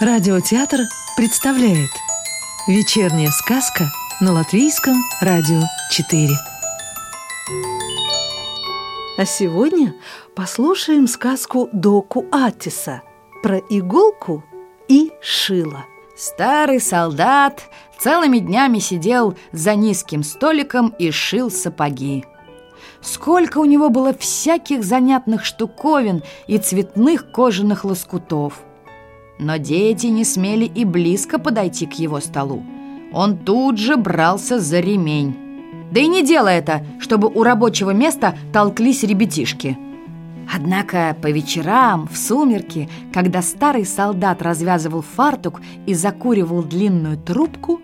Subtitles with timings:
[0.00, 0.82] Радиотеатр
[1.16, 1.90] представляет
[2.68, 3.86] Вечерняя сказка
[4.20, 5.60] на Латвийском радио
[5.90, 6.28] 4
[9.18, 9.96] А сегодня
[10.36, 13.02] послушаем сказку Доку Атиса
[13.42, 14.44] Про иголку
[14.86, 15.84] и шило
[16.16, 17.64] Старый солдат
[17.98, 22.24] целыми днями сидел за низким столиком и шил сапоги.
[23.00, 28.62] Сколько у него было всяких занятных штуковин и цветных кожаных лоскутов.
[29.38, 32.62] Но дети не смели и близко подойти к его столу.
[33.12, 35.36] Он тут же брался за ремень.
[35.92, 39.78] Да и не дело это, чтобы у рабочего места толклись ребятишки.
[40.52, 47.80] Однако по вечерам, в сумерки, когда старый солдат развязывал фартук и закуривал длинную трубку,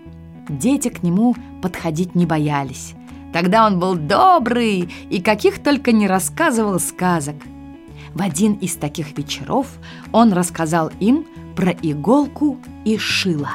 [0.48, 2.94] дети к нему подходить не боялись.
[3.32, 7.36] Тогда он был добрый и каких только не рассказывал сказок.
[8.14, 9.66] В один из таких вечеров
[10.12, 11.26] он рассказал им
[11.56, 13.52] про иголку и шило.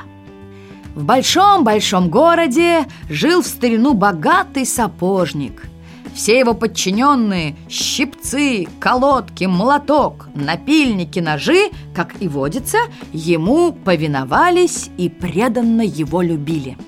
[0.96, 5.68] В большом-большом городе жил в старину богатый сапожник.
[6.14, 12.80] Все его подчиненные– щипцы, колодки, молоток, напильники, ножи, как и водится,
[13.14, 16.78] ему повиновались и преданно его любили–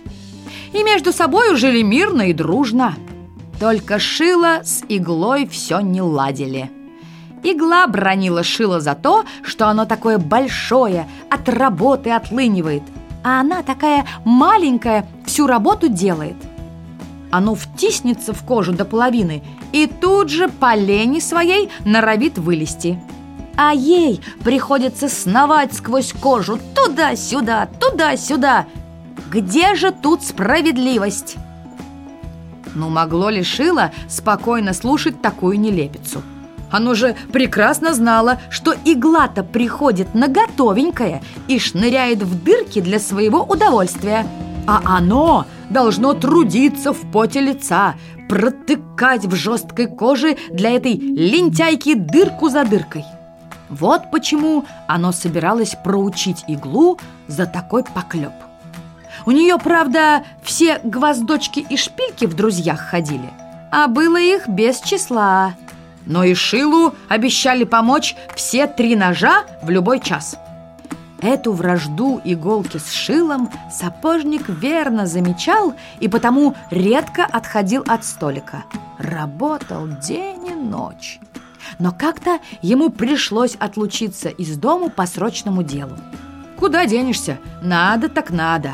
[0.73, 2.95] и между собой жили мирно и дружно.
[3.59, 6.72] Только шило с иглой все не ладили.
[7.44, 12.83] Игла бронила шило за то, что оно такое большое, от работы отлынивает,
[13.23, 16.36] а она такая маленькая, всю работу делает.
[17.31, 23.02] Оно втиснется в кожу до половины и тут же по лени своей норовит вылезти.
[23.58, 28.66] А ей приходится сновать сквозь кожу туда-сюда, туда-сюда–
[29.31, 31.38] где же тут справедливость?
[32.76, 36.22] Ну, могло ли Шило спокойно слушать такую нелепицу?
[36.72, 43.43] Оно же прекрасно знало, что игла-то приходит на готовенькое и шныряет в дырки для своего
[43.43, 44.26] удовольствия.
[44.67, 47.95] А оно должно трудиться в поте лица,
[48.30, 53.03] протыкать в жесткой коже для этой лентяйки дырку за дыркой.
[53.70, 58.33] Вот почему оно собиралось проучить иглу за такой поклеп.
[59.26, 63.30] У нее, правда, все гвоздочки и шпильки в друзьях ходили,
[63.71, 65.53] а было их без числа.
[66.06, 70.38] Но и Шилу обещали помочь все три ножа в любой час.
[71.22, 78.64] Эту вражду иголки с шилом сапожник верно замечал и потому редко отходил от столика.
[78.98, 81.20] Работал день и ночь.
[81.78, 85.95] Но как-то ему пришлось отлучиться из дому по срочному делу.
[86.58, 87.38] Куда денешься?
[87.62, 88.72] Надо так надо.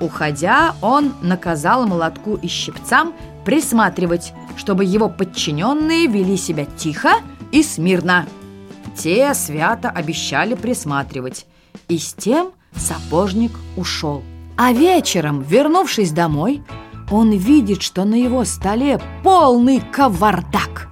[0.00, 7.14] Уходя, он наказал молотку и щипцам присматривать, чтобы его подчиненные вели себя тихо
[7.52, 8.26] и смирно.
[8.96, 11.46] Те свято обещали присматривать,
[11.88, 14.22] и с тем сапожник ушел.
[14.56, 16.62] А вечером, вернувшись домой,
[17.10, 20.88] он видит, что на его столе полный кавардак.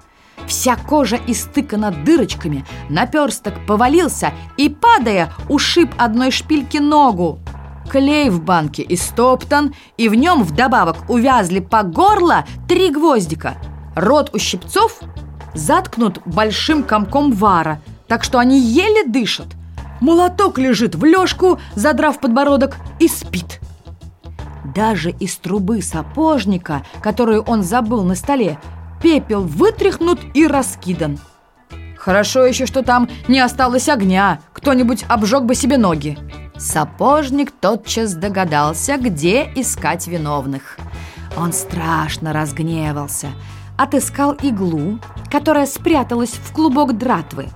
[0.47, 7.39] Вся кожа истыкана дырочками, наперсток повалился и, падая, ушиб одной шпильки ногу.
[7.91, 13.57] Клей в банке истоптан, и в нем вдобавок увязли по горло три гвоздика.
[13.95, 15.01] Рот у щипцов
[15.55, 19.49] заткнут большим комком вара, так что они еле дышат.
[20.01, 23.61] Молоток лежит в лёжку, задрав подбородок, и спит.
[24.75, 28.59] Даже из трубы сапожника, которую он забыл на столе,
[29.03, 31.19] пепел вытряхнут и раскидан.
[31.97, 36.19] Хорошо еще, что там не осталось огня, кто-нибудь обжег бы себе ноги.
[36.57, 40.79] Сапожник тотчас догадался, где искать виновных.
[41.37, 43.29] Он страшно разгневался,
[43.79, 44.99] отыскал иглу,
[45.31, 47.49] которая спряталась в клубок дратвы,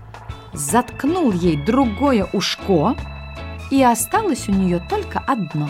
[0.54, 2.96] заткнул ей другое ушко,
[3.70, 5.68] и осталось у нее только одно.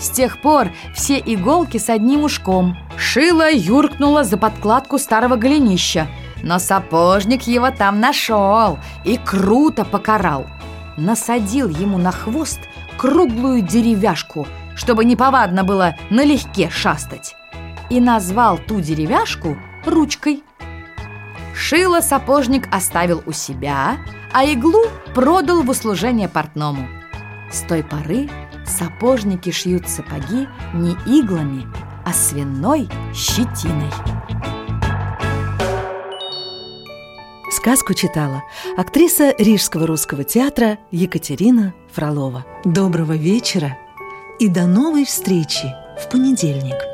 [0.00, 2.76] С тех пор все иголки с одним ушком.
[2.98, 6.08] Шила юркнула за подкладку старого голенища,
[6.42, 10.46] но сапожник его там нашел и круто покарал–
[10.96, 12.60] насадил ему на хвост
[12.96, 14.46] круглую деревяшку,
[14.76, 17.34] чтобы неповадно было налегке шастать,
[17.90, 20.42] и назвал ту деревяшку ручкой.
[21.54, 23.98] Шило сапожник оставил у себя,
[24.32, 26.88] а иглу продал в услужение портному.
[27.50, 28.28] С той поры
[28.66, 31.66] сапожники шьют сапоги не иглами,
[32.04, 33.92] а свиной щетиной.
[37.64, 38.44] Сказку читала
[38.76, 42.44] актриса Рижского русского театра Екатерина Фролова.
[42.62, 43.78] Доброго вечера
[44.38, 46.93] и до новой встречи в понедельник.